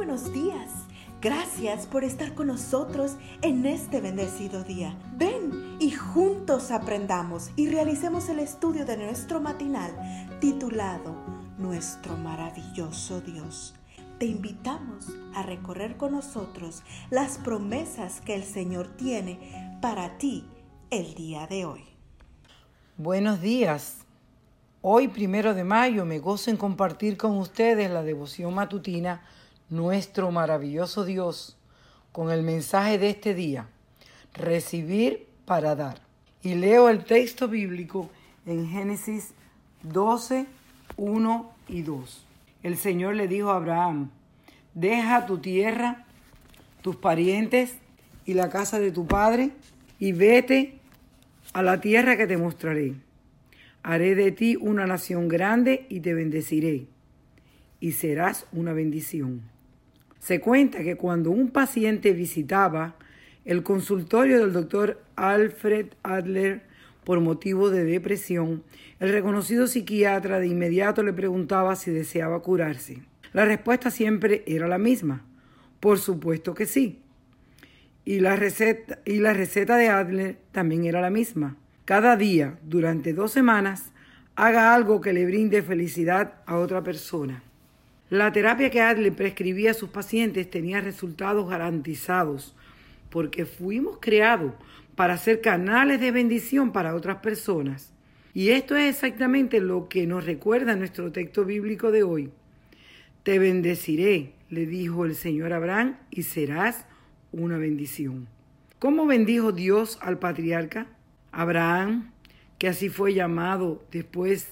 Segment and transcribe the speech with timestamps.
[0.00, 0.70] buenos días.
[1.20, 4.96] Gracias por estar con nosotros en este bendecido día.
[5.18, 9.92] Ven y juntos aprendamos y realicemos el estudio de nuestro matinal
[10.40, 11.14] titulado
[11.58, 13.74] Nuestro maravilloso Dios.
[14.18, 20.46] Te invitamos a recorrer con nosotros las promesas que el Señor tiene para ti
[20.88, 21.84] el día de hoy.
[22.96, 23.98] Buenos días.
[24.80, 29.20] Hoy, primero de mayo, me gozo en compartir con ustedes la devoción matutina
[29.70, 31.56] Nuestro maravilloso Dios
[32.12, 33.68] con el mensaje de este día,
[34.34, 36.00] recibir para dar.
[36.42, 38.10] Y leo el texto bíblico
[38.46, 39.32] en Génesis
[39.82, 40.46] 12,
[40.96, 42.24] 1 y 2.
[42.62, 44.10] El Señor le dijo a Abraham,
[44.74, 46.04] deja tu tierra,
[46.82, 47.76] tus parientes
[48.26, 49.52] y la casa de tu padre
[49.98, 50.78] y vete
[51.52, 52.94] a la tierra que te mostraré
[53.82, 56.86] Haré de ti una nación grande y te bendeciré,
[57.80, 59.49] y serás una bendición.
[60.20, 62.94] Se cuenta que cuando un paciente visitaba
[63.44, 66.62] el consultorio del doctor Alfred Adler
[67.02, 68.62] por motivo de depresión,
[69.00, 73.02] el reconocido psiquiatra de inmediato le preguntaba si deseaba curarse.
[73.32, 75.24] La respuesta siempre era la misma.
[75.80, 77.00] Por supuesto que sí.
[78.04, 81.56] Y la receta, y la receta de Adler también era la misma
[81.90, 83.90] cada día durante dos semanas
[84.36, 87.42] haga algo que le brinde felicidad a otra persona.
[88.10, 92.56] La terapia que Adler prescribía a sus pacientes tenía resultados garantizados
[93.08, 94.52] porque fuimos creados
[94.96, 97.92] para ser canales de bendición para otras personas.
[98.34, 102.30] Y esto es exactamente lo que nos recuerda nuestro texto bíblico de hoy.
[103.22, 106.86] Te bendeciré, le dijo el Señor Abraham, y serás
[107.30, 108.26] una bendición.
[108.80, 110.88] ¿Cómo bendijo Dios al patriarca?
[111.30, 112.10] Abraham,
[112.58, 114.48] que así fue llamado después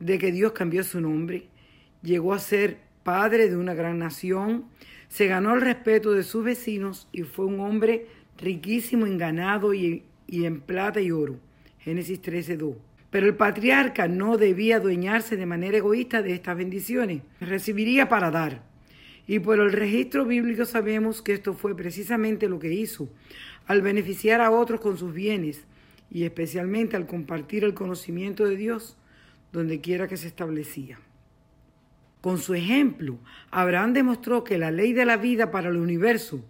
[0.00, 1.46] de que Dios cambió su nombre,
[2.02, 4.66] llegó a ser padre de una gran nación,
[5.08, 8.06] se ganó el respeto de sus vecinos y fue un hombre
[8.38, 11.38] riquísimo en ganado y, en plata y oro.
[11.80, 12.76] Génesis 13:2.
[13.10, 18.62] Pero el patriarca no debía adueñarse de manera egoísta de estas bendiciones, recibiría para dar.
[19.26, 23.08] Y por el registro bíblico sabemos que esto fue precisamente lo que hizo,
[23.66, 25.66] al beneficiar a otros con sus bienes,
[26.10, 28.96] y especialmente al compartir el conocimiento de Dios
[29.52, 30.98] donde quiera que se establecía.
[32.22, 33.18] Con su ejemplo,
[33.50, 36.44] Abraham demostró que la ley de la vida para el universo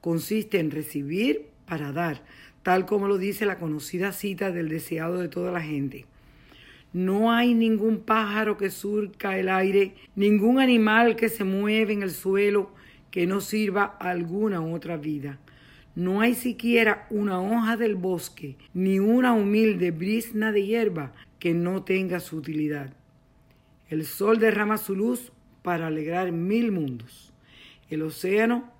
[0.00, 2.24] consiste en recibir para dar,
[2.62, 6.06] tal como lo dice la conocida cita del deseado de toda la gente.
[6.94, 12.10] No hay ningún pájaro que surca el aire, ningún animal que se mueve en el
[12.10, 12.70] suelo
[13.10, 15.38] que no sirva a alguna otra vida.
[15.94, 21.82] No hay siquiera una hoja del bosque, ni una humilde brisna de hierba que no
[21.82, 22.94] tenga su utilidad.
[23.88, 25.32] El sol derrama su luz
[25.62, 27.32] para alegrar mil mundos.
[27.88, 28.70] El océano,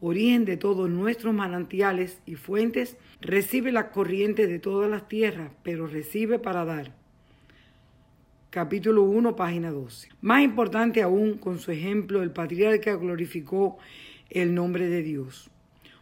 [0.00, 5.86] origen de todos nuestros manantiales y fuentes, recibe la corriente de todas las tierras, pero
[5.86, 6.94] recibe para dar.
[8.48, 10.08] Capítulo 1, página 12.
[10.22, 13.76] Más importante aún, con su ejemplo, el patriarca glorificó
[14.30, 15.50] el nombre de Dios.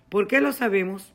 [0.09, 1.13] ¿Por qué lo sabemos?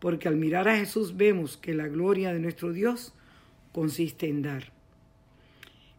[0.00, 3.14] Porque al mirar a Jesús vemos que la gloria de nuestro Dios
[3.72, 4.74] consiste en dar.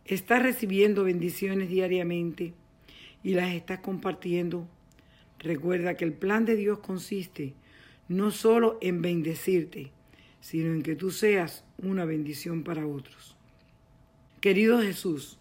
[0.06, 2.54] Estás recibiendo bendiciones diariamente
[3.24, 4.68] y las estás compartiendo.
[5.40, 7.54] Recuerda que el plan de Dios consiste
[8.08, 9.92] no solo en bendecirte,
[10.40, 13.36] sino en que tú seas una bendición para otros.
[14.42, 15.40] Querido Jesús,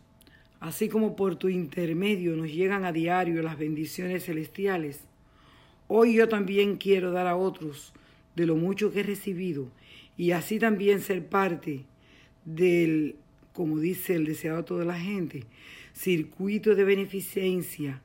[0.60, 5.06] así como por tu intermedio nos llegan a diario las bendiciones celestiales,
[5.86, 7.92] Hoy yo también quiero dar a otros
[8.36, 9.70] de lo mucho que he recibido
[10.16, 11.84] y así también ser parte
[12.46, 13.16] del,
[13.54, 15.44] como dice el deseado de toda la gente,
[15.94, 18.02] circuito de beneficencia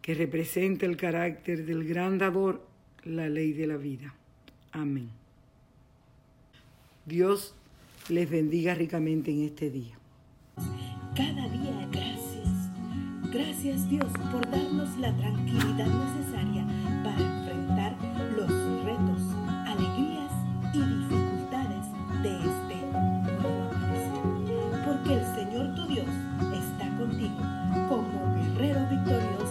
[0.00, 2.64] que representa el carácter del gran dador,
[3.02, 4.14] la ley de la vida.
[4.70, 5.10] Amén.
[7.04, 7.54] Dios
[8.08, 9.98] les bendiga ricamente en este día.
[11.16, 13.32] Cada día gracias.
[13.32, 16.85] Gracias Dios por darnos la tranquilidad necesaria